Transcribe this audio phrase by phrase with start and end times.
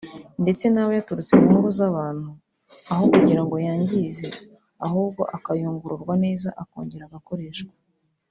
[0.43, 2.29] ndetse naba yaturutse mu ngo z’abantu
[2.91, 4.27] aho kugira ngo yangize
[4.85, 7.73] ahubwo akayungururwa neza akongera agakoreshwa